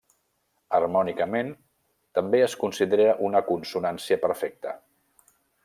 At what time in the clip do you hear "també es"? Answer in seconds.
2.19-2.55